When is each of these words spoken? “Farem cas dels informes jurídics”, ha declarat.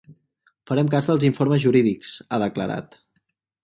“Farem 0.71 0.89
cas 0.95 1.11
dels 1.11 1.27
informes 1.29 1.63
jurídics”, 1.69 2.19
ha 2.31 2.43
declarat. 2.49 3.03